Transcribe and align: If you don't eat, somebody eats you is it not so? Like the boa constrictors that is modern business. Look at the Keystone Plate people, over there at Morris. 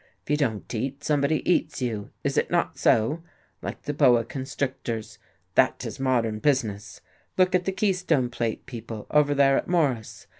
If 0.23 0.31
you 0.31 0.37
don't 0.37 0.73
eat, 0.73 1.03
somebody 1.03 1.47
eats 1.47 1.79
you 1.79 2.09
is 2.23 2.35
it 2.35 2.49
not 2.49 2.75
so? 2.79 3.21
Like 3.61 3.83
the 3.83 3.93
boa 3.93 4.25
constrictors 4.25 5.19
that 5.53 5.85
is 5.85 5.99
modern 5.99 6.39
business. 6.39 7.01
Look 7.37 7.53
at 7.53 7.65
the 7.65 7.71
Keystone 7.71 8.31
Plate 8.31 8.65
people, 8.65 9.05
over 9.11 9.35
there 9.35 9.57
at 9.57 9.67
Morris. 9.67 10.25